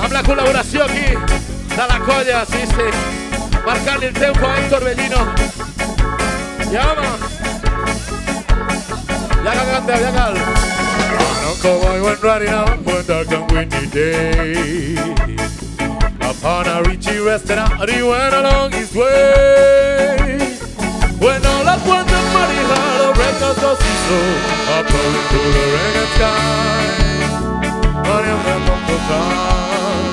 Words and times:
Habla 0.00 0.22
colaboración 0.24 0.90
aquí, 0.90 1.14
da 1.76 1.86
la 1.86 1.98
colla, 2.00 2.44
sí, 2.46 2.58
sí. 2.66 3.58
Marcarle 3.64 4.06
el 4.08 4.14
tempo 4.14 4.46
a 4.46 4.58
Héctor 4.58 4.84
Belino. 4.84 5.34
Llama. 6.70 7.18
Ya 9.44 9.52
cagante, 9.52 9.92
ya 9.92 10.12
cal. 10.12 10.34
Bueno, 10.34 11.54
como 11.62 11.98
buen 12.00 12.50
no 12.50 12.81
one 12.92 13.06
dark 13.06 13.30
and 13.32 13.50
windy 13.52 13.86
day. 13.86 14.94
Upon 16.20 16.66
a 16.66 16.82
Richie 16.82 17.18
restaurant, 17.18 17.88
he 17.90 18.02
went 18.02 18.34
along 18.34 18.72
his 18.72 18.94
way. 18.94 20.38
When 21.18 21.46
all 21.46 21.68
at 21.68 21.82
once 21.86 22.10
the 22.10 22.22
money 22.36 22.60
had 22.72 23.00
a 23.06 23.10
record 23.22 23.58
of 23.70 23.78
his 23.86 23.98
soul, 24.06 24.34
up 24.76 24.86
into 25.02 25.40
the 25.54 25.64
reggae 25.74 26.06
sky. 26.14 26.42
On 28.12 28.22
him 28.28 28.40
the 28.46 28.56
bumper 28.66 29.00
time. 29.10 30.12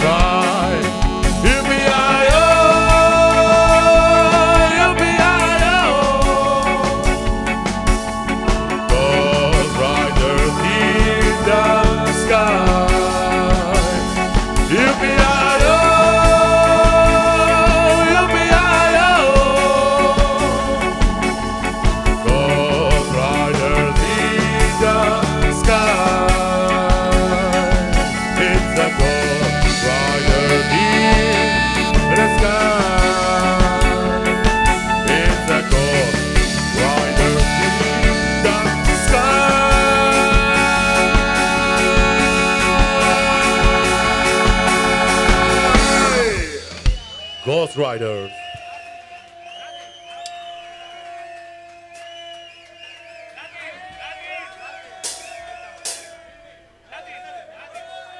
the 0.00 0.31
Ghost 47.44 47.76
Riders. 47.76 48.30